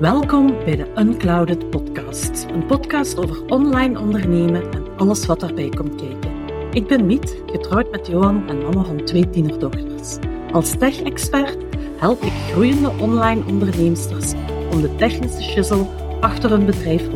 [0.00, 5.94] Welkom bij de Unclouded Podcast, een podcast over online ondernemen en alles wat daarbij komt
[5.94, 6.30] kijken.
[6.72, 10.16] Ik ben Miet, getrouwd met Johan en mama van twee tienerdochters.
[10.52, 11.56] Als tech-expert
[11.96, 14.32] help ik groeiende online onderneemsters
[14.72, 15.86] om de technische shizzle
[16.20, 17.10] achter hun bedrijf 100%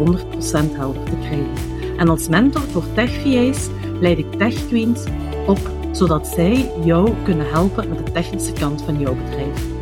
[0.72, 1.96] helder te krijgen.
[1.96, 3.68] En als mentor voor tech-VA's
[4.00, 5.04] leid ik tech-queens
[5.46, 9.73] op, zodat zij jou kunnen helpen met de technische kant van jouw bedrijf.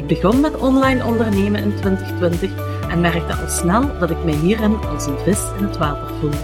[0.00, 2.50] Ik begon met online ondernemen in 2020
[2.88, 6.36] en merkte al snel dat ik mij hierin als een vis in het water voelde.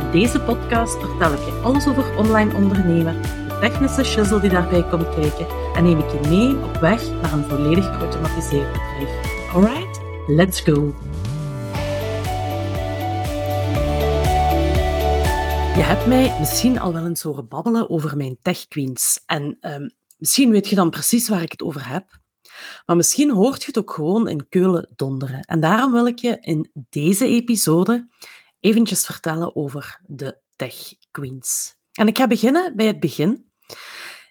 [0.00, 4.84] In deze podcast vertel ik je alles over online ondernemen, de technische shizzle die daarbij
[4.84, 9.10] komt kijken en neem ik je mee op weg naar een volledig geautomatiseerd bedrijf.
[9.54, 10.94] Alright, let's go!
[15.76, 19.22] Je hebt mij misschien al wel eens horen babbelen over mijn tech queens.
[19.26, 22.20] En um, misschien weet je dan precies waar ik het over heb.
[22.86, 25.40] Maar misschien hoort je het ook gewoon in Keulen donderen.
[25.40, 28.08] En daarom wil ik je in deze episode
[28.60, 31.76] eventjes vertellen over de Tech Queens.
[31.92, 33.50] En ik ga beginnen bij het begin.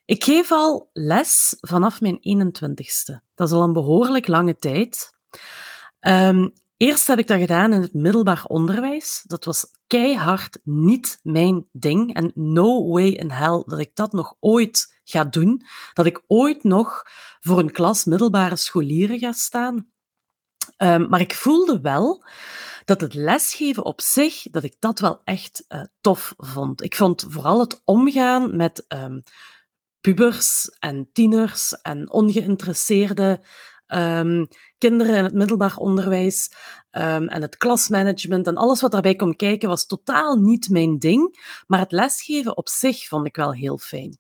[0.06, 3.16] Ik geef al les vanaf mijn 21ste.
[3.36, 5.14] Dat is al een behoorlijk lange tijd.
[6.00, 9.24] Um, eerst heb ik dat gedaan in het middelbaar onderwijs.
[9.28, 12.14] Dat was keihard niet mijn ding.
[12.14, 15.62] En no way in hell dat ik dat nog ooit ga doen.
[15.94, 17.04] Dat ik ooit nog
[17.42, 19.92] voor een klas middelbare scholieren ga staan.
[20.78, 22.26] Um, maar ik voelde wel
[22.86, 26.84] dat het lesgeven op zich, dat ik dat wel echt uh, tof vond.
[26.84, 29.24] Ik vond vooral het omgaan met um,
[30.02, 33.46] pubers en tieners en ongeïnteresseerde
[33.88, 34.48] um,
[34.78, 36.52] kinderen in het middelbaar onderwijs
[36.92, 41.54] en het klasmanagement en alles wat daarbij komt kijken was totaal niet mijn ding.
[41.68, 44.18] Maar het lesgeven op zich vond ik wel heel fijn.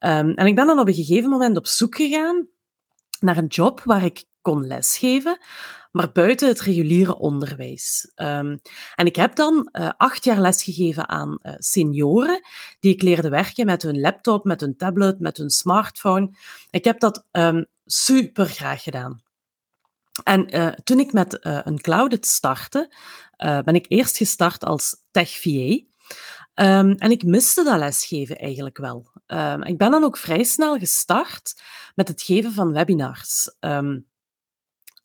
[0.00, 2.48] Um, en ik ben dan op een gegeven moment op zoek gegaan
[3.20, 5.38] naar een job waar ik kon lesgeven,
[5.92, 8.12] maar buiten het reguliere onderwijs.
[8.16, 8.60] Um,
[8.94, 12.40] en ik heb dan uh, acht jaar lesgegeven aan uh, senioren,
[12.80, 16.30] die ik leerde werken met hun laptop, met hun tablet, met hun smartphone.
[16.70, 19.22] Ik heb dat um, super graag gedaan.
[20.24, 22.92] En uh, toen ik met een Clouded startte,
[23.36, 25.78] ben ik eerst gestart als tech VA.
[26.54, 29.10] Um, en ik miste dat lesgeven eigenlijk wel.
[29.26, 31.62] Um, ik ben dan ook vrij snel gestart
[31.94, 33.56] met het geven van webinars.
[33.60, 34.06] Um,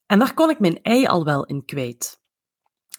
[0.06, 2.22] en daar kon ik mijn ei al wel in kwijt.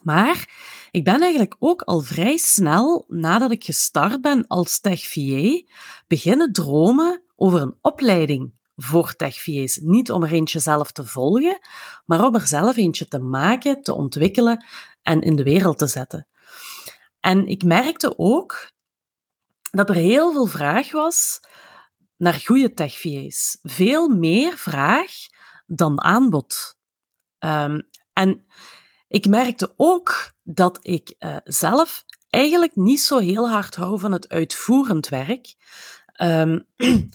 [0.02, 0.48] Maar
[0.90, 5.62] ik ben eigenlijk ook al vrij snel, nadat ik gestart ben als tech-VA,
[6.06, 9.78] beginnen dromen over een opleiding voor tech-VA's.
[9.82, 11.58] Niet om er eentje zelf te volgen,
[12.06, 14.64] maar om er zelf eentje te maken, te ontwikkelen
[15.02, 16.26] en in de wereld te zetten.
[17.24, 18.68] En ik merkte ook
[19.70, 21.40] dat er heel veel vraag was
[22.16, 23.58] naar goede tech-VA's.
[23.62, 25.10] Veel meer vraag
[25.66, 26.76] dan aanbod.
[27.38, 28.46] Um, en
[29.08, 34.28] ik merkte ook dat ik uh, zelf eigenlijk niet zo heel hard hou van het
[34.28, 35.54] uitvoerend werk.
[36.22, 36.66] Um,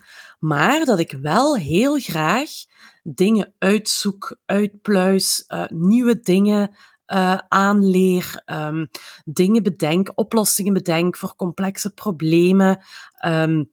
[0.53, 2.49] maar dat ik wel heel graag
[3.03, 6.75] dingen uitzoek, uitpluis, uh, nieuwe dingen
[7.13, 8.89] uh, aanleer, um,
[9.25, 12.83] dingen bedenk, oplossingen bedenk voor complexe problemen.
[13.25, 13.71] Um,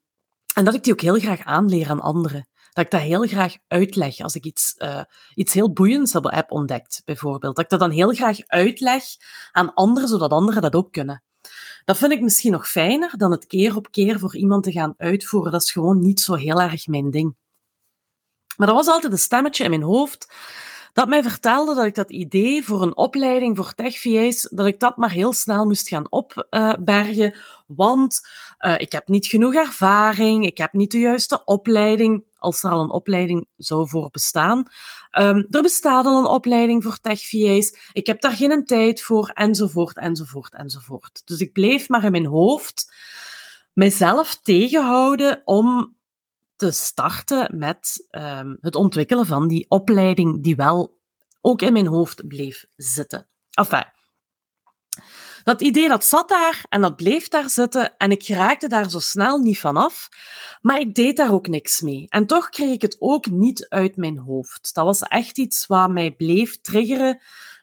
[0.55, 2.49] en dat ik die ook heel graag aanleer aan anderen.
[2.73, 5.03] Dat ik dat heel graag uitleg als ik iets, uh,
[5.35, 7.57] iets heel boeiends heb ontdekt, bijvoorbeeld.
[7.57, 9.05] Dat ik dat dan heel graag uitleg
[9.53, 11.23] aan anderen, zodat anderen dat ook kunnen.
[11.85, 14.95] Dat vind ik misschien nog fijner dan het keer op keer voor iemand te gaan
[14.97, 15.53] uitvoeren.
[15.53, 17.37] Dat is gewoon niet zo heel erg mijn ding.
[18.57, 20.33] Maar dat was altijd een stemmetje in mijn hoofd
[20.97, 24.03] dat mij vertelde dat ik dat idee voor een opleiding voor tech
[24.51, 27.35] dat ik dat maar heel snel moest gaan opbergen,
[27.67, 28.21] want
[28.61, 32.81] uh, ik heb niet genoeg ervaring, ik heb niet de juiste opleiding, als er al
[32.81, 34.59] een opleiding zou voor bestaan.
[35.19, 37.33] Um, er bestaat al een opleiding voor tech
[37.93, 41.23] ik heb daar geen tijd voor, enzovoort, enzovoort, enzovoort.
[41.25, 42.93] Dus ik bleef maar in mijn hoofd
[43.73, 45.96] mezelf tegenhouden om
[46.57, 50.99] te starten met um, het ontwikkelen van die opleiding die wel
[51.41, 53.29] ook in mijn hoofd bleef zitten.
[53.51, 53.85] Enfin,
[55.45, 58.99] dat idee dat zat daar en dat bleef daar zitten en ik raakte daar zo
[58.99, 60.09] snel niet vanaf,
[60.61, 62.07] maar ik deed daar ook niks mee.
[62.09, 64.75] En toch kreeg ik het ook niet uit mijn hoofd.
[64.75, 67.21] Dat was echt iets wat mij bleef triggeren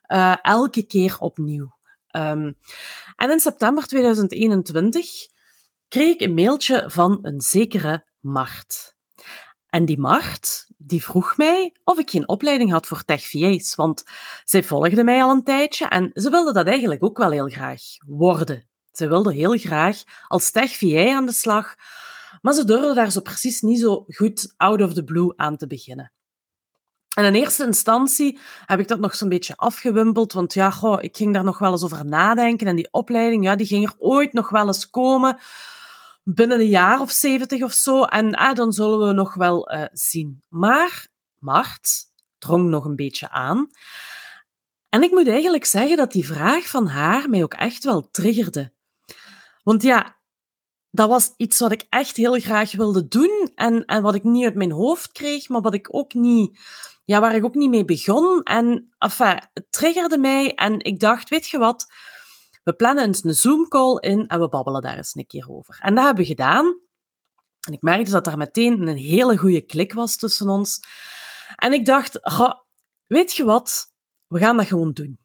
[0.08, 1.76] uh, elke keer opnieuw.
[2.16, 2.58] Um,
[3.16, 5.28] en in september 2021
[5.88, 8.93] kreeg ik een mailtje van een zekere Mart.
[9.74, 13.32] En die Mart, die vroeg mij of ik geen opleiding had voor tech
[13.76, 14.04] want
[14.44, 17.82] zij volgde mij al een tijdje en ze wilde dat eigenlijk ook wel heel graag
[18.06, 18.68] worden.
[18.92, 21.76] Ze wilde heel graag als tech aan de slag,
[22.42, 25.68] maar ze durfde daar zo precies niet zo goed out of the blue aan te
[25.68, 26.12] beginnen.
[27.16, 31.18] En in eerste instantie heb ik dat nog zo'n beetje afgewimpeld, want ja, goh, ik
[31.18, 32.68] ging daar nog wel eens over nadenken.
[32.68, 35.38] En die opleiding, ja, die ging er ooit nog wel eens komen,
[36.24, 38.04] binnen een jaar of zeventig of zo.
[38.04, 40.44] En ah, dan zullen we nog wel uh, zien.
[40.50, 41.08] Maar
[41.40, 43.70] Mart drong nog een beetje aan.
[44.90, 48.72] En ik moet eigenlijk zeggen dat die vraag van haar mij ook echt wel triggerde.
[49.64, 50.18] Want ja,
[50.92, 54.44] dat was iets wat ik echt heel graag wilde doen en, en wat ik niet
[54.44, 56.60] uit mijn hoofd kreeg, maar wat ik ook niet,
[57.06, 58.44] ja, waar ik ook niet mee begon.
[58.44, 61.92] En enfin, het triggerde mij en ik dacht, weet je wat,
[62.64, 65.80] we plannen een Zoom-call in en we babbelen daar eens een keer over.
[65.82, 66.80] En dat hebben we gedaan.
[67.68, 70.80] En ik merkte dat daar meteen een hele goede klik was tussen ons.
[71.56, 72.20] En ik dacht,
[73.08, 73.92] weet je wat,
[74.28, 75.18] we gaan dat gewoon doen.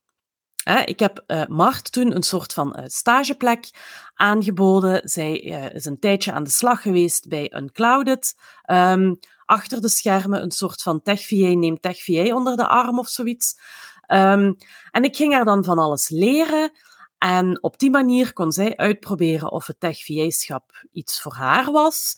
[0.84, 3.70] Ik heb uh, Mart toen een soort van uh, stageplek
[4.14, 5.08] aangeboden.
[5.08, 8.34] Zij uh, is een tijdje aan de slag geweest bij Unclouded.
[8.70, 13.58] Um, achter de schermen een soort van TechVA, neem TechVA onder de arm of zoiets.
[14.06, 14.56] Um,
[14.90, 16.70] en ik ging haar dan van alles leren.
[17.18, 22.16] En op die manier kon zij uitproberen of het TechVA-schap iets voor haar was.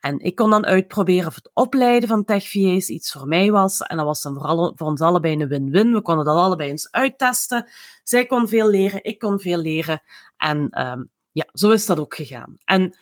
[0.00, 3.80] En ik kon dan uitproberen of het opleiden van TechVA's iets voor mij was.
[3.80, 5.92] En dat was dan vooral voor ons allebei een win-win.
[5.92, 7.68] We konden dat allebei eens uittesten.
[8.02, 10.02] Zij kon veel leren, ik kon veel leren.
[10.36, 12.56] En um, ja, zo is dat ook gegaan.
[12.64, 12.98] En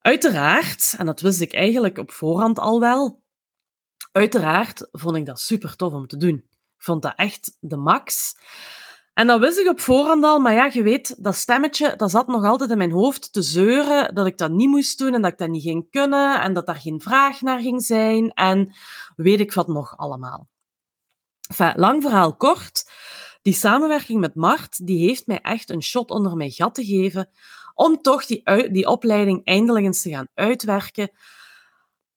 [0.00, 3.22] uiteraard, en dat wist ik eigenlijk op voorhand al wel,
[4.12, 6.36] uiteraard vond ik dat super tof om te doen.
[6.76, 8.36] Ik vond dat echt de max.
[9.16, 12.26] En dat wist ik op voorhand al, maar ja, je weet, dat stemmetje, dat zat
[12.26, 15.32] nog altijd in mijn hoofd te zeuren dat ik dat niet moest doen en dat
[15.32, 18.74] ik dat niet ging kunnen en dat daar geen vraag naar ging zijn en
[19.16, 20.48] weet ik wat nog allemaal.
[21.74, 22.90] Lang verhaal kort,
[23.42, 27.28] die samenwerking met Mart, die heeft mij echt een shot onder mijn gat te geven
[27.74, 31.10] om toch die, die opleiding eindelijk eens te gaan uitwerken.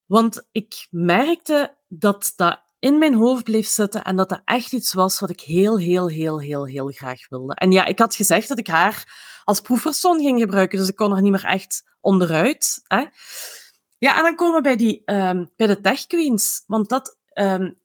[0.06, 4.94] Want ik merkte dat dat in mijn hoofd bleef zitten en dat dat echt iets
[4.94, 7.54] was wat ik heel, heel, heel, heel, heel graag wilde.
[7.54, 11.16] En ja, ik had gezegd dat ik haar als proefpersoon ging gebruiken, dus ik kon
[11.16, 12.81] er niet meer echt onderuit.
[12.88, 13.06] Hè?
[13.98, 17.80] Ja, en dan komen we bij, die, um, bij de tech queens, want dat, um,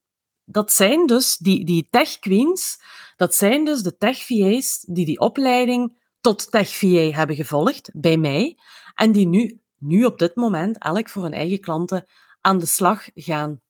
[0.44, 2.82] dat zijn dus, die, die tech queens,
[3.16, 8.16] dat zijn dus de tech VA's die die opleiding tot tech VA hebben gevolgd, bij
[8.16, 8.58] mij,
[8.94, 12.06] en die nu, nu op dit moment, elk voor hun eigen klanten,
[12.40, 13.62] aan de slag gaan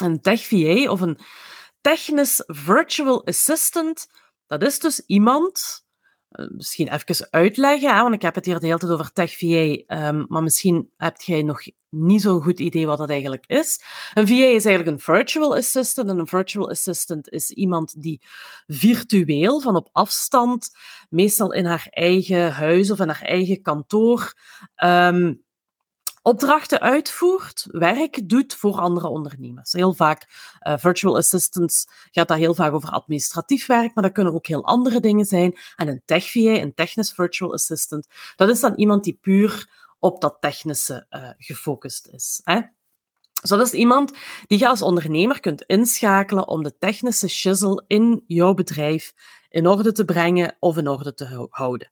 [0.00, 1.18] een tech VA of een
[1.80, 4.06] technisch virtual assistant,
[4.46, 5.84] dat is dus iemand,
[6.28, 10.06] eh, misschien even uitleggen, want ik heb het hier de hele tijd over tech VA,
[10.08, 13.84] um, maar misschien heb jij nog niet zo'n goed idee wat dat eigenlijk is.
[14.14, 18.20] Een VA is eigenlijk een virtual assistant en een virtual assistant is iemand die
[18.66, 20.70] virtueel van op afstand,
[21.08, 24.34] meestal in haar eigen huis of in haar eigen kantoor,
[24.84, 25.42] um,
[26.22, 29.72] opdrachten uitvoert, werk doet voor andere ondernemers.
[29.72, 30.26] Heel vaak,
[30.62, 34.64] uh, virtual assistants gaat dat heel vaak over administratief werk, maar dat kunnen ook heel
[34.64, 35.58] andere dingen zijn.
[35.76, 38.06] En een tech VA, een technisch virtual assistant,
[38.36, 39.68] dat is dan iemand die puur
[39.98, 42.40] op dat technische uh, gefocust is.
[42.44, 42.60] Hè?
[43.40, 44.12] Dus dat is iemand
[44.46, 49.12] die je als ondernemer kunt inschakelen om de technische shizzle in jouw bedrijf
[49.48, 51.88] in orde te brengen of in orde te houden.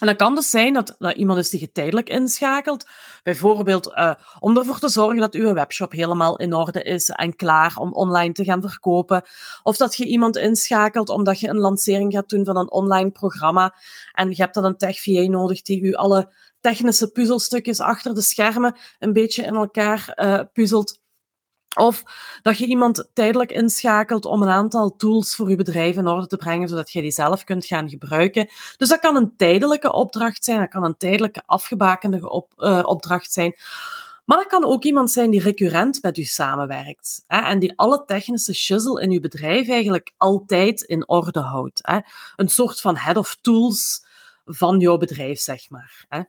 [0.00, 2.88] En dat kan dus zijn dat, iemand is die je tijdelijk inschakelt.
[3.22, 7.76] Bijvoorbeeld uh, om ervoor te zorgen dat uw webshop helemaal in orde is en klaar
[7.76, 9.22] om online te gaan verkopen.
[9.62, 13.74] Of dat je iemand inschakelt omdat je een lancering gaat doen van een online programma.
[14.12, 18.22] En je hebt dan een tech VA nodig die u alle technische puzzelstukjes achter de
[18.22, 20.99] schermen een beetje in elkaar uh, puzzelt.
[21.76, 22.02] Of
[22.42, 26.36] dat je iemand tijdelijk inschakelt om een aantal tools voor je bedrijf in orde te
[26.36, 28.48] brengen, zodat je die zelf kunt gaan gebruiken.
[28.76, 33.32] Dus dat kan een tijdelijke opdracht zijn, dat kan een tijdelijke afgebakende op, uh, opdracht
[33.32, 33.54] zijn.
[34.24, 38.04] Maar dat kan ook iemand zijn die recurrent met u samenwerkt hè, en die alle
[38.04, 41.80] technische shizzle in uw bedrijf eigenlijk altijd in orde houdt.
[41.82, 41.98] Hè.
[42.36, 44.06] Een soort van head of tools
[44.44, 46.04] van jouw bedrijf, zeg maar.
[46.08, 46.20] Hè.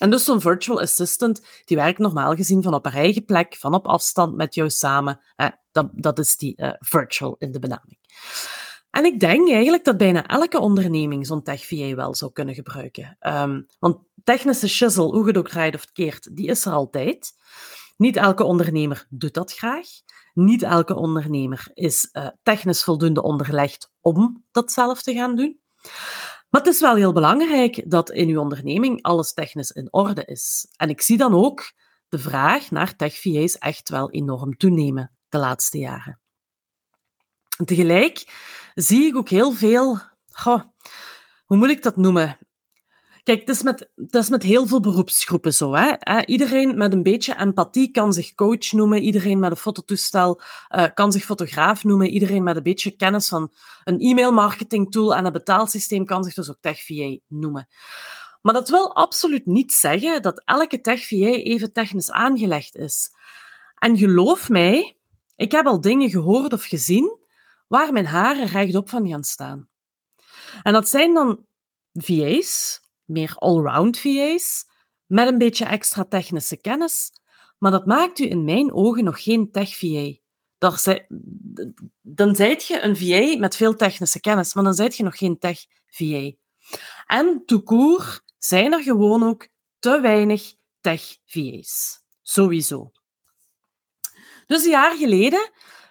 [0.00, 3.74] En dus zo'n virtual assistant, die werkt normaal gezien van op haar eigen plek, van
[3.74, 5.20] op afstand met jou samen.
[5.72, 7.98] dat, dat is die uh, virtual in de benaming.
[8.90, 13.16] En ik denk eigenlijk dat bijna elke onderneming zo'n tech VA wel zou kunnen gebruiken.
[13.20, 17.32] Um, want technische shizzle, hoe je het ook draait of keert, die is er altijd.
[17.96, 19.86] Niet elke ondernemer doet dat graag.
[20.34, 25.60] Niet elke ondernemer is uh, technisch voldoende onderlegd om dat zelf te gaan doen.
[26.50, 30.66] Maar het is wel heel belangrijk dat in uw onderneming alles technisch in orde is.
[30.76, 31.72] En ik zie dan ook
[32.08, 36.20] de vraag naar tech-VA's echt wel enorm toenemen de laatste jaren.
[37.58, 38.24] En tegelijk
[38.74, 39.98] zie ik ook heel veel,
[41.44, 42.38] hoe moet ik dat noemen?
[43.22, 45.74] Kijk, het is, met, is met heel veel beroepsgroepen zo.
[45.74, 46.24] Hè?
[46.24, 49.02] Iedereen met een beetje empathie kan zich coach noemen.
[49.02, 50.40] Iedereen met een fototoestel
[50.76, 52.08] uh, kan zich fotograaf noemen.
[52.08, 53.52] Iedereen met een beetje kennis van
[53.84, 57.68] een e-mail-marketing tool en een betaalsysteem kan zich dus ook tech VA noemen.
[58.42, 63.10] Maar dat wil absoluut niet zeggen dat elke tech VA even technisch aangelegd is.
[63.78, 64.96] En geloof mij,
[65.36, 67.18] ik heb al dingen gehoord of gezien
[67.68, 69.68] waar mijn haren rechtop van gaan staan.
[70.62, 71.44] En dat zijn dan
[71.92, 72.79] VA's,
[73.10, 74.64] meer allround VA's,
[75.06, 77.12] met een beetje extra technische kennis,
[77.58, 80.14] maar dat maakt u in mijn ogen nog geen tech VA.
[82.00, 85.38] Dan zijt je een VA met veel technische kennis, maar dan zijt je nog geen
[85.38, 86.30] tech VA.
[87.06, 89.48] En toekoer zijn er gewoon ook
[89.78, 92.02] te weinig tech VA's.
[92.22, 92.92] Sowieso.
[94.46, 95.50] Dus een jaar geleden,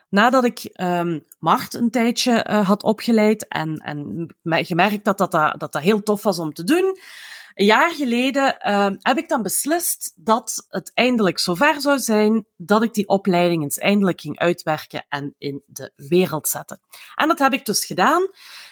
[0.09, 5.59] nadat ik um, Mart een tijdje uh, had opgeleid en, en gemerkt dat dat, dat
[5.59, 6.97] dat heel tof was om te doen,
[7.59, 12.83] een jaar geleden uh, heb ik dan beslist dat het eindelijk zover zou zijn dat
[12.83, 16.79] ik die opleiding eens eindelijk ging uitwerken en in de wereld zetten.
[17.15, 18.29] En dat heb ik dus gedaan.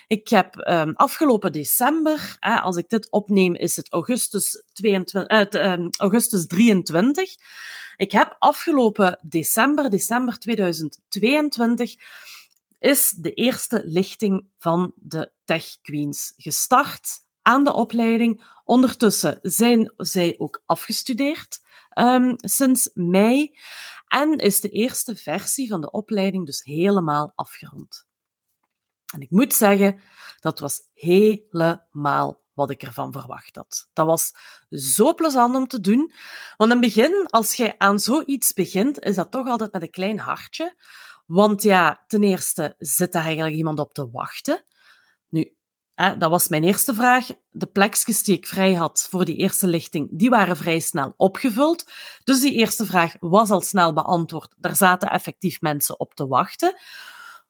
[0.07, 5.77] Ik heb um, afgelopen december, hè, als ik dit opneem, is het augustus, 22, uh,
[5.77, 7.35] uh, augustus 23.
[7.95, 11.95] Ik heb afgelopen december, december 2022,
[12.79, 18.43] is de eerste lichting van de Tech Queens gestart aan de opleiding.
[18.63, 21.59] Ondertussen zijn zij ook afgestudeerd
[21.93, 23.57] um, sinds mei
[24.07, 28.05] en is de eerste versie van de opleiding dus helemaal afgerond.
[29.13, 29.99] En ik moet zeggen,
[30.39, 33.89] dat was helemaal wat ik ervan verwacht had.
[33.93, 34.33] Dat was
[34.69, 36.11] zo plezant om te doen.
[36.57, 39.89] Want in het begin, als je aan zoiets begint, is dat toch altijd met een
[39.89, 40.75] klein hartje.
[41.25, 44.63] Want ja, ten eerste zit er eigenlijk iemand op te wachten.
[45.97, 47.27] Dat was mijn eerste vraag.
[47.49, 51.91] De plekjes die ik vrij had voor die eerste lichting, die waren vrij snel opgevuld.
[52.23, 54.53] Dus die eerste vraag was al snel beantwoord.
[54.57, 56.75] Daar zaten effectief mensen op te wachten.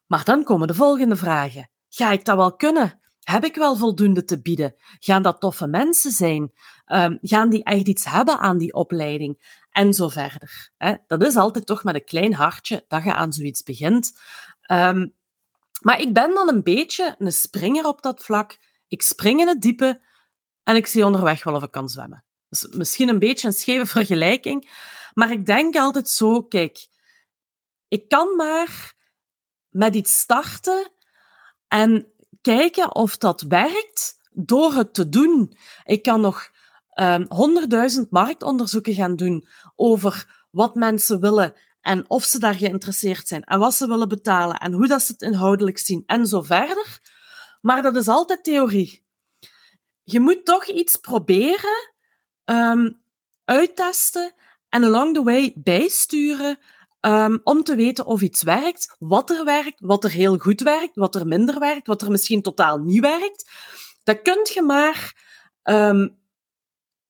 [0.05, 1.69] Maar dan komen de volgende vragen.
[1.89, 2.99] Ga ik dat wel kunnen?
[3.23, 4.75] Heb ik wel voldoende te bieden?
[4.99, 6.51] Gaan dat toffe mensen zijn?
[6.85, 9.65] Um, gaan die echt iets hebben aan die opleiding?
[9.71, 10.71] En zo verder.
[10.77, 10.93] Hè?
[11.07, 14.19] Dat is altijd toch met een klein hartje dat je aan zoiets begint.
[14.71, 15.13] Um,
[15.81, 18.57] maar ik ben dan een beetje een springer op dat vlak.
[18.87, 20.01] Ik spring in het diepe
[20.63, 22.23] en ik zie onderweg wel of ik kan zwemmen.
[22.49, 24.69] Dus misschien een beetje een scheve vergelijking,
[25.13, 26.87] maar ik denk altijd zo, kijk,
[27.87, 28.93] ik kan maar
[29.69, 30.91] met iets starten
[31.67, 35.57] en kijken of dat werkt door het te doen.
[35.83, 36.49] Ik kan nog
[36.89, 41.53] ehm, honderdduizend marktonderzoeken gaan doen over wat mensen willen
[41.87, 45.11] en of ze daar geïnteresseerd zijn en wat ze willen betalen en hoe dat ze
[45.11, 46.99] het inhoudelijk zien en zo verder.
[47.61, 49.05] Maar dat is altijd theorie.
[50.03, 51.93] Je moet toch iets proberen,
[52.45, 53.01] um,
[53.45, 54.33] uittesten
[54.69, 56.59] en along the way bijsturen
[57.01, 60.95] Um, om te weten of iets werkt, wat er werkt, wat er heel goed werkt,
[60.95, 63.49] wat er minder werkt, wat er misschien totaal niet werkt.
[64.03, 65.15] Dat kun je maar
[65.63, 66.17] um,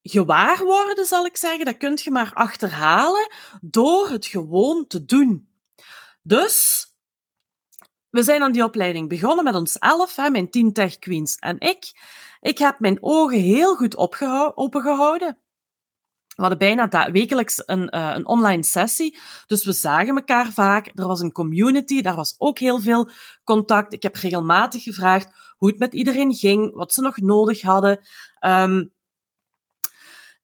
[0.10, 1.66] gewaar worden, zal ik zeggen.
[1.66, 5.50] Dat kun je maar achterhalen door het gewoon te doen.
[6.22, 6.86] Dus,
[8.10, 11.60] we zijn aan die opleiding begonnen met ons elf, hè, mijn tien tech queens en
[11.60, 11.92] ik.
[12.42, 13.98] Ik heb mijn ogen heel goed
[14.56, 15.38] opengehouden.
[16.36, 20.92] We hadden bijna wekelijks een, uh, een online sessie, dus we zagen elkaar vaak.
[20.96, 23.10] Er was een community, daar was ook heel veel
[23.44, 23.94] contact.
[23.94, 28.00] Ik heb regelmatig gevraagd hoe het met iedereen ging, wat ze nog nodig hadden.
[28.46, 28.96] Um,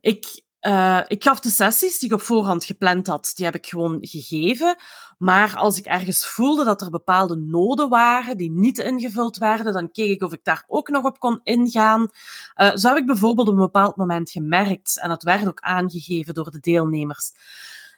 [0.03, 3.65] ik uh, ik gaf de sessies die ik op voorhand gepland had, die heb ik
[3.65, 4.75] gewoon gegeven.
[5.17, 9.91] Maar als ik ergens voelde dat er bepaalde noden waren die niet ingevuld werden, dan
[9.91, 12.07] keek ik of ik daar ook nog op kon ingaan.
[12.55, 16.33] Uh, zo heb ik bijvoorbeeld op een bepaald moment gemerkt, en dat werd ook aangegeven
[16.33, 17.31] door de deelnemers,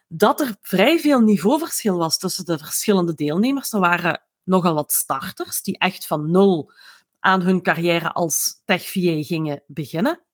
[0.08, 3.74] dat er vrij veel niveauverschil was tussen de verschillende deelnemers.
[3.74, 6.72] Er waren nogal wat starters die echt van nul
[7.20, 10.26] aan hun carrière als tech gingen beginnen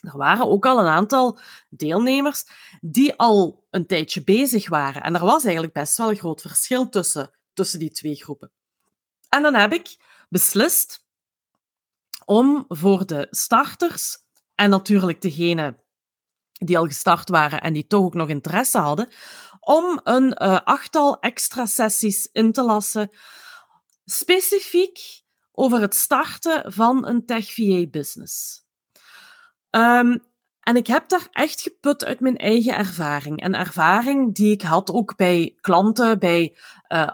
[0.00, 1.38] er waren ook al een aantal
[1.68, 2.44] deelnemers
[2.80, 5.02] die al een tijdje bezig waren.
[5.02, 8.50] En er was eigenlijk best wel een groot verschil tussen, tussen die twee groepen.
[9.28, 9.96] En dan heb ik
[10.28, 11.04] beslist
[12.24, 14.18] om voor de starters
[14.54, 15.78] en natuurlijk degenen
[16.52, 19.08] die al gestart waren en die toch ook nog interesse hadden,
[19.60, 23.10] om een uh, achttal extra sessies in te lassen,
[24.04, 28.64] specifiek over het starten van een tech VA-business.
[29.70, 30.28] Um,
[30.60, 33.40] en ik heb daar echt geput uit mijn eigen ervaring.
[33.40, 36.56] En ervaring die ik had ook bij klanten, bij
[36.88, 37.12] uh,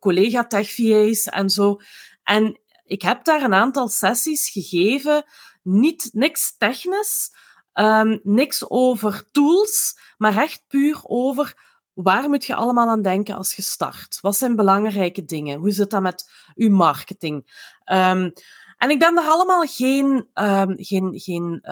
[0.00, 1.80] collega-tech-VA's en zo.
[2.22, 5.24] En ik heb daar een aantal sessies gegeven
[5.62, 7.30] niet, niks technisch,
[7.74, 13.54] um, niks over tools, maar echt puur over waar moet je allemaal aan denken als
[13.54, 14.18] je start?
[14.20, 15.58] Wat zijn belangrijke dingen?
[15.58, 17.34] Hoe zit dat met je marketing?
[17.92, 18.32] Um,
[18.86, 21.62] en ik ben daar allemaal geen, um, geen, geen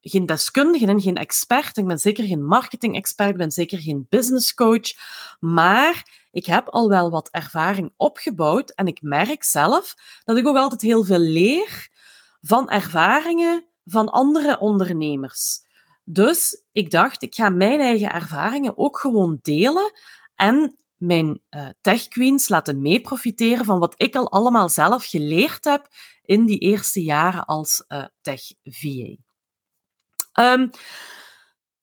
[0.00, 1.76] geen deskundige en geen expert.
[1.76, 4.92] Ik ben zeker geen marketing-expert, ik ben zeker geen business coach.
[5.40, 10.56] Maar ik heb al wel wat ervaring opgebouwd en ik merk zelf dat ik ook
[10.56, 11.88] altijd heel veel leer
[12.40, 15.60] van ervaringen van andere ondernemers.
[16.04, 19.92] Dus ik dacht, ik ga mijn eigen ervaringen ook gewoon delen
[20.34, 25.88] en mijn uh, tech queens laten meeprofiteren van wat ik al allemaal zelf geleerd heb
[26.22, 29.16] in die eerste jaren als uh, tech VA.
[30.52, 30.70] Um,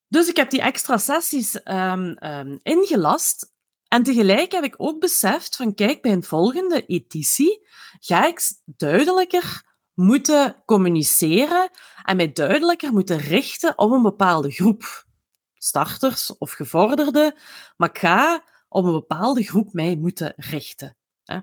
[0.08, 3.54] dus ik heb die extra sessies um, um, ingelast.
[3.88, 7.68] En tegelijk heb ik ook beseft van, kijk, bij een volgende editie
[8.00, 11.70] ga ik duidelijker moeten communiceren
[12.04, 15.06] en mij duidelijker moeten richten op een bepaalde groep.
[15.54, 17.36] Starters of gevorderden,
[17.78, 18.44] maar ik ga
[18.76, 20.96] op een bepaalde groep mij moeten richten.
[21.24, 21.40] Hè.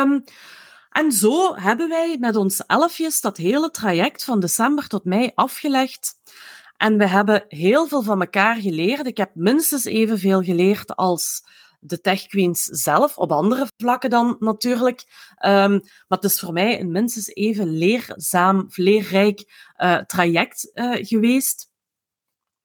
[0.00, 0.24] Um,
[0.90, 6.14] en zo hebben wij met ons elfjes dat hele traject van december tot mei afgelegd.
[6.76, 9.06] En we hebben heel veel van elkaar geleerd.
[9.06, 11.44] Ik heb minstens evenveel geleerd als
[11.80, 15.04] de Tech Queens zelf, op andere vlakken dan natuurlijk.
[15.44, 15.70] Um,
[16.08, 21.71] maar het is voor mij een minstens even leerzaam, leerrijk uh, traject uh, geweest.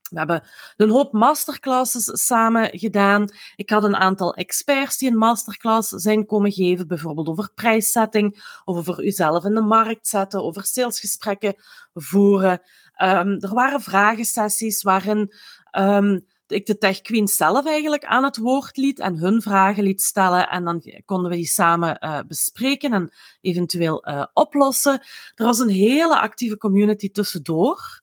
[0.10, 0.44] We hebben
[0.78, 3.30] een hoop masterclasses samen gedaan.
[3.56, 8.78] Ik had een aantal experts die een masterclass zijn komen geven, bijvoorbeeld over prijszetting, of
[8.78, 11.56] over uzelf in de markt zetten, over salesgesprekken
[11.94, 12.62] voeren.
[13.02, 15.34] Um, er waren vragensessies waarin
[15.72, 20.02] um, ik de tech queen zelf eigenlijk aan het woord liet en hun vragen liet
[20.02, 20.50] stellen.
[20.50, 23.12] En dan konden we die samen uh, bespreken en
[23.42, 25.02] eventueel uh, oplossen.
[25.36, 28.02] Er was een hele actieve community tussendoor.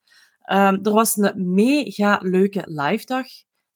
[0.52, 3.26] Um, er was een mega leuke live dag.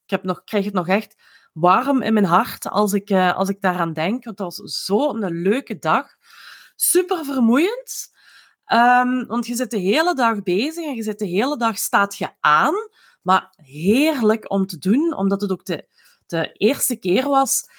[0.03, 1.15] Ik heb nog, krijg het nog echt
[1.53, 4.23] warm in mijn hart als ik, uh, als ik daaraan denk.
[4.23, 6.07] Want dat was zo'n leuke dag.
[6.75, 8.11] Super vermoeiend.
[8.73, 12.17] Um, want je zit de hele dag bezig en je zit de hele dag staat
[12.17, 12.73] je aan.
[13.21, 15.87] Maar heerlijk om te doen, omdat het ook de,
[16.25, 17.69] de eerste keer was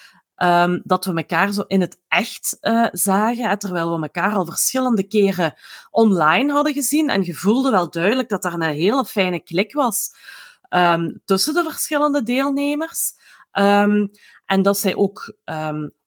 [0.42, 5.03] Um, dat we elkaar zo in het echt uh, zagen, terwijl we elkaar al verschillende
[5.03, 5.55] keren
[5.90, 7.11] online hadden gezien.
[7.11, 10.11] En je voelde wel duidelijk dat er een hele fijne klik was
[10.68, 13.12] um, tussen de verschillende deelnemers.
[13.53, 14.11] Um,
[14.46, 15.37] en dat zij ook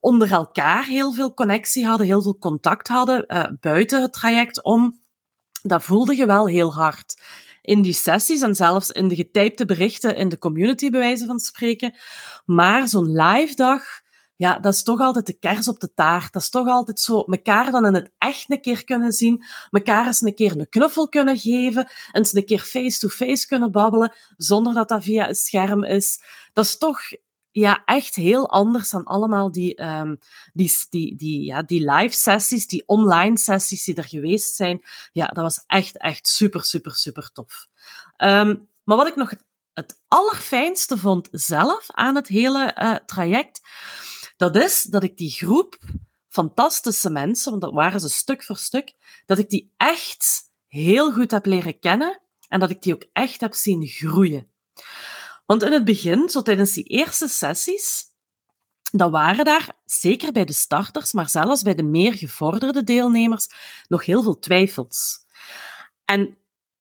[0.00, 5.00] onder elkaar heel veel connectie hadden, heel veel contact hadden uh, buiten het traject om.
[5.62, 7.20] Dat voelde je wel heel hard
[7.62, 11.38] in die sessies en zelfs in de getypte berichten in de community, bij wijze van
[11.38, 11.94] spreken.
[12.44, 14.02] Maar zo'n live dag
[14.36, 16.32] ja, dat is toch altijd de kers op de taart.
[16.32, 20.06] Dat is toch altijd zo, elkaar dan in het echt een keer kunnen zien, elkaar
[20.06, 24.88] eens een keer een knuffel kunnen geven, eens een keer face-to-face kunnen babbelen, zonder dat
[24.88, 26.22] dat via een scherm is.
[26.52, 27.00] Dat is toch
[27.50, 30.18] ja, echt heel anders dan allemaal die, um,
[30.52, 34.84] die, die, die, ja, die live sessies, die online sessies die er geweest zijn.
[35.12, 37.66] Ja, dat was echt, echt super, super, super tof.
[38.16, 39.30] Um, maar wat ik nog
[39.72, 43.60] het, allerfijnste vond zelf aan het hele uh, traject,
[44.36, 45.78] dat is dat ik die groep
[46.28, 48.92] fantastische mensen, want dat waren ze stuk voor stuk,
[49.26, 53.40] dat ik die echt heel goed heb leren kennen en dat ik die ook echt
[53.40, 54.48] heb zien groeien.
[55.46, 58.04] Want in het begin, zo tijdens die eerste sessies,
[58.92, 63.48] dan waren daar, zeker bij de starters, maar zelfs bij de meer gevorderde deelnemers,
[63.88, 65.18] nog heel veel twijfels.
[66.04, 66.36] En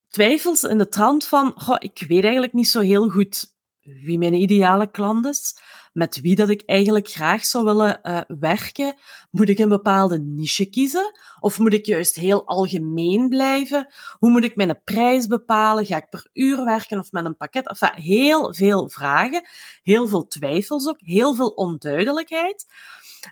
[0.10, 4.34] twijfels in de trant van, goh, ik weet eigenlijk niet zo heel goed wie mijn
[4.34, 5.56] ideale klant is,
[5.94, 8.96] met wie dat ik eigenlijk graag zou willen uh, werken.
[9.32, 11.20] Moet ik een bepaalde niche kiezen?
[11.40, 13.94] Of moet ik juist heel algemeen blijven?
[14.20, 15.86] Hoe moet ik mijn prijs bepalen?
[15.86, 17.68] Ga ik per uur werken of met een pakket?
[17.68, 19.48] Enfin, heel veel vragen,
[19.84, 22.66] heel veel twijfels ook, heel veel onduidelijkheid.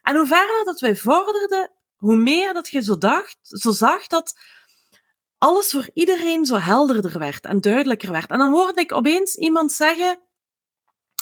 [0.02, 4.39] En hoe verder dat wij vorderden, hoe meer dat je zo, dacht, zo zag dat
[5.38, 8.30] alles voor iedereen zo helderder werd en duidelijker werd.
[8.30, 10.19] En dan hoorde ik opeens iemand zeggen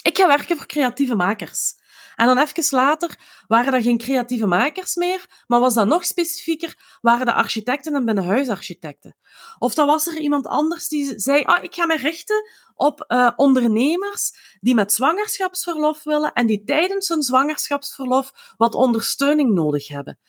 [0.02, 1.78] ik ga werken voor creatieve makers.
[2.16, 6.98] En dan even later waren er geen creatieve makers meer, maar was dat nog specifieker,
[7.02, 9.16] waren de architecten en binnenhuisarchitecten.
[9.58, 13.32] Of dan was er iemand anders die zei, ah, ik ga me richten op uh,
[13.36, 20.20] ondernemers die met zwangerschapsverlof willen en die tijdens hun zwangerschapsverlof wat ondersteuning nodig hebben.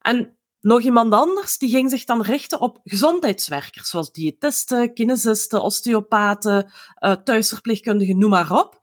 [0.00, 6.72] En nog iemand anders die ging zich dan richten op gezondheidswerkers, zoals diëtisten, kinesisten, osteopaten,
[7.00, 8.80] uh, thuisverpleegkundigen, noem maar op.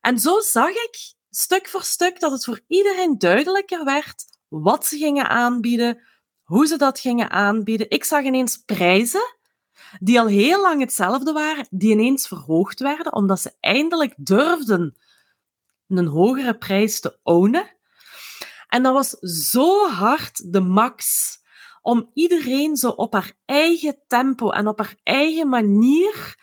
[0.00, 4.98] En zo zag ik stuk voor stuk dat het voor iedereen duidelijker werd wat ze
[4.98, 6.02] gingen aanbieden,
[6.42, 7.90] hoe ze dat gingen aanbieden.
[7.90, 9.38] Ik zag ineens prijzen
[9.98, 14.96] die al heel lang hetzelfde waren, die ineens verhoogd werden, omdat ze eindelijk durfden
[15.88, 17.78] een hogere prijs te ownen.
[18.70, 19.10] En dat was
[19.50, 21.36] zo hard de max
[21.82, 26.38] om iedereen zo op haar eigen tempo en op haar eigen manier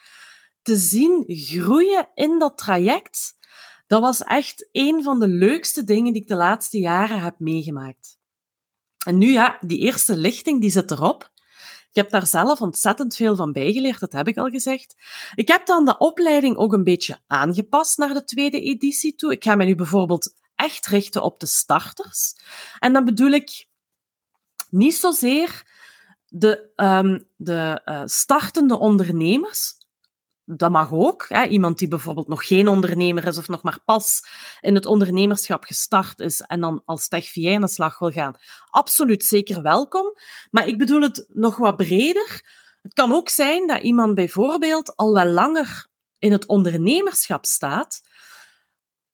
[0.61, 3.37] te zien groeien in dat traject.
[3.87, 8.17] Dat was echt een van de leukste dingen die ik de laatste jaren heb meegemaakt.
[9.05, 11.31] En nu ja, die eerste lichting die zit erop.
[11.89, 14.95] Ik heb daar zelf ontzettend veel van bijgeleerd, dat heb ik al gezegd.
[15.35, 19.31] Ik heb dan de opleiding ook een beetje aangepast naar de tweede editie toe.
[19.31, 22.35] Ik ga me nu bijvoorbeeld echt richten op de starters.
[22.79, 23.67] En dan bedoel ik
[24.69, 25.63] niet zozeer
[26.27, 29.75] de, um, de uh, startende ondernemers,
[30.45, 31.25] dat mag ook.
[31.27, 31.45] Hè.
[31.45, 34.23] Iemand die bijvoorbeeld nog geen ondernemer is of nog maar pas
[34.61, 38.35] in het ondernemerschap gestart is en dan als tech aan de slag wil gaan,
[38.69, 40.13] absoluut zeker welkom.
[40.51, 42.41] Maar ik bedoel het nog wat breder.
[42.81, 45.87] Het kan ook zijn dat iemand bijvoorbeeld al wel langer
[46.19, 48.01] in het ondernemerschap staat,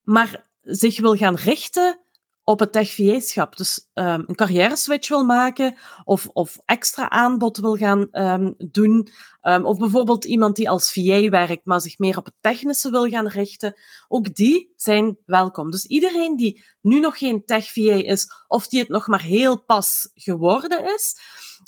[0.02, 2.04] maar zich wil gaan richten
[2.44, 7.76] op het tech Dus um, een carrière switch wil maken of, of extra aanbod wil
[7.76, 9.08] gaan um, doen.
[9.42, 13.10] Um, of bijvoorbeeld iemand die als VA werkt, maar zich meer op het technische wil
[13.10, 13.76] gaan richten.
[14.08, 15.72] Ook die zijn welkom.
[15.72, 19.64] Dus iedereen die nu nog geen tech VA is of die het nog maar heel
[19.64, 21.18] pas geworden is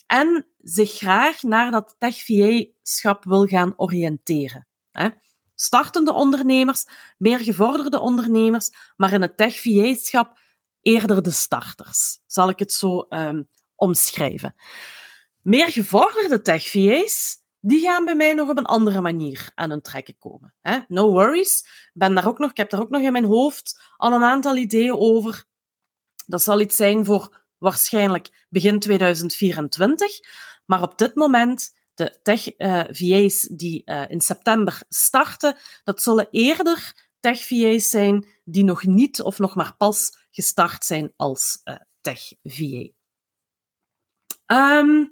[0.07, 4.67] en zich graag naar dat tech VA-schap wil gaan oriënteren.
[4.91, 5.09] Hè?
[5.55, 6.85] Startende ondernemers,
[7.17, 10.39] meer gevorderde ondernemers, maar in het tech VA-schap
[10.81, 14.55] eerder de starters, zal ik het zo um, omschrijven.
[15.41, 20.17] Meer gevorderde tech-VA's, die gaan bij mij nog op een andere manier aan hun trekken
[20.17, 20.53] komen.
[20.61, 20.79] Hè?
[20.87, 24.13] No worries, ben daar ook nog, ik heb daar ook nog in mijn hoofd al
[24.13, 25.45] een aantal ideeën over.
[26.25, 30.11] Dat zal iets zijn voor waarschijnlijk begin 2024.
[30.65, 36.93] Maar op dit moment, de tech-VA's uh, die uh, in september starten, dat zullen eerder
[37.19, 42.87] tech-VA's zijn die nog niet of nog maar pas gestart zijn als uh, tech-VA.
[44.47, 45.09] Um,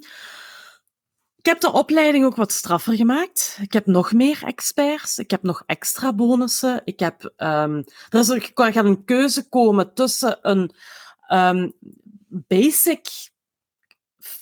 [1.44, 3.58] ik heb de opleiding ook wat straffer gemaakt.
[3.62, 5.18] Ik heb nog meer experts.
[5.18, 6.82] Ik heb nog extra bonussen.
[6.84, 10.72] Ik heb, um, er is, er gaat een keuze komen tussen een
[11.30, 11.74] um,
[12.28, 13.32] basic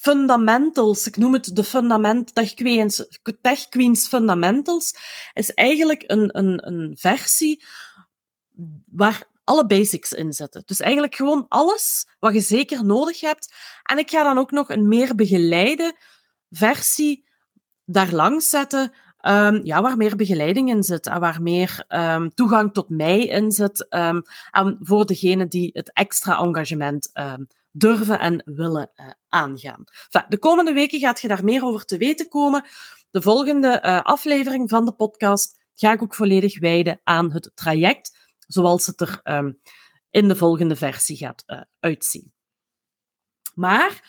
[0.01, 3.05] fundamentals, ik noem het de fundament, Tech Queens,
[3.41, 4.95] Tech Queens Fundamentals,
[5.33, 7.63] is eigenlijk een, een, een versie
[8.85, 10.63] waar alle basics inzetten.
[10.65, 13.53] Dus eigenlijk gewoon alles wat je zeker nodig hebt.
[13.83, 15.95] En ik ga dan ook nog een meer begeleide
[16.49, 17.25] versie
[17.85, 22.73] daar langs zetten, um, ja, waar meer begeleiding in zit en waar meer um, toegang
[22.73, 23.87] tot mij in zit.
[23.89, 27.11] En voor degenen die het extra engagement
[27.71, 29.84] durven en willen uh, aangaan.
[30.27, 32.65] De komende weken gaat je daar meer over te weten komen.
[33.12, 38.19] De volgende uh, aflevering van de podcast ga ik ook volledig wijden aan het traject
[38.47, 39.62] zoals het er um,
[40.10, 42.34] in de volgende versie gaat uh, uitzien.
[43.53, 44.03] Maar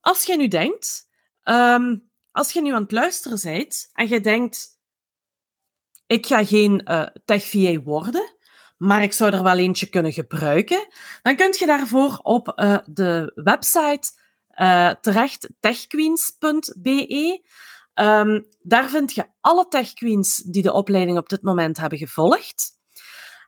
[0.00, 1.08] als je nu denkt,
[1.44, 4.80] um, als je nu aan het luisteren bent en je denkt,
[6.06, 8.31] ik ga geen uh, tech VA worden,
[8.82, 10.88] maar ik zou er wel eentje kunnen gebruiken,
[11.22, 14.10] dan kun je daarvoor op uh, de website
[14.56, 17.42] uh, terecht techqueens.be.
[17.94, 22.70] Um, daar vind je alle techqueens die de opleiding op dit moment hebben gevolgd.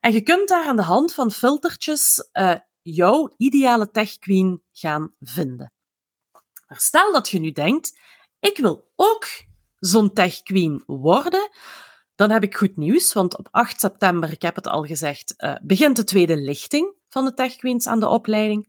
[0.01, 5.15] En je kunt daar aan de hand van filtertjes uh, jouw ideale tech queen gaan
[5.21, 5.73] vinden.
[6.69, 7.99] Stel dat je nu denkt,
[8.41, 9.27] ik wil ook
[9.79, 11.51] zo'n tech queen worden,
[12.15, 15.55] dan heb ik goed nieuws, want op 8 september, ik heb het al gezegd, uh,
[15.63, 18.69] begint de tweede lichting van de tech queens aan de opleiding.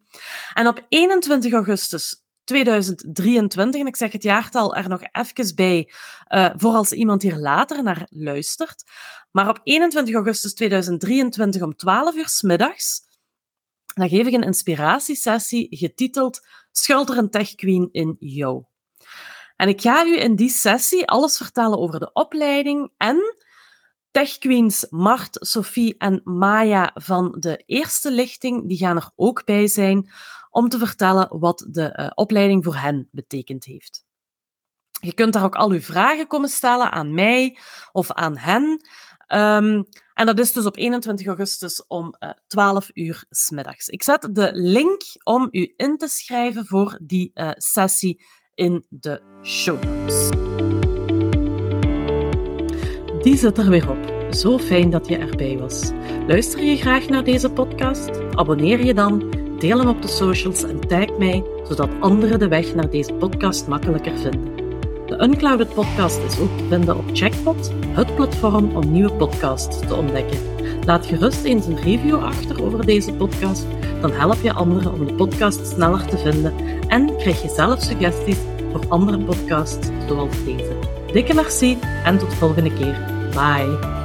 [0.54, 5.94] En op 21 augustus 2023, en ik zeg het jaartal er nog even bij,
[6.30, 8.84] uh, voor als iemand hier later naar luistert.
[9.32, 13.02] Maar op 21 augustus 2023 om 12 uur middags,
[13.94, 16.42] dan geef ik een inspiratiesessie getiteld
[16.78, 18.64] Schuilt er een tech queen in jou?
[19.56, 23.36] En ik ga u in die sessie alles vertellen over de opleiding en
[24.12, 29.68] Tech Queens Mart, Sophie en Maya van de eerste lichting, die gaan er ook bij
[29.68, 30.12] zijn
[30.50, 34.06] om te vertellen wat de uh, opleiding voor hen betekend heeft.
[35.02, 37.58] Je kunt daar ook al uw vragen komen stellen aan mij
[37.92, 38.64] of aan hen.
[39.28, 43.88] Um, en dat is dus op 21 augustus om uh, 12 uur s middags.
[43.88, 49.22] Ik zet de link om u in te schrijven voor die uh, sessie in de
[49.44, 50.30] show notes.
[53.22, 54.34] Die zit er weer op.
[54.34, 55.92] Zo fijn dat je erbij was.
[56.28, 58.10] Luister je graag naar deze podcast?
[58.32, 62.76] Abonneer je dan Deel hem op de socials en tag mij, zodat anderen de weg
[62.76, 64.56] naar deze podcast makkelijker vinden.
[65.06, 69.96] De Unclouded Podcast is ook te vinden op Checkpot, het platform om nieuwe podcasts te
[69.96, 70.55] ontdekken.
[70.86, 73.66] Laat gerust eens een review achter over deze podcast,
[74.02, 76.54] dan help je anderen om de podcast sneller te vinden
[76.88, 78.38] en krijg je zelf suggesties
[78.72, 80.76] voor andere podcasts zoals deze.
[81.12, 83.00] Dikke merci en tot volgende keer.
[83.32, 84.05] Bye.